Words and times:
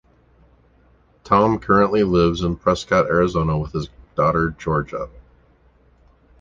Tom 1.23 1.59
currently 1.59 2.01
lives 2.03 2.41
in 2.41 2.55
Prescott 2.57 3.05
Arizona 3.05 3.55
with 3.59 3.73
his 3.73 3.87
daughter, 4.15 4.49
Georgia. 4.57 5.07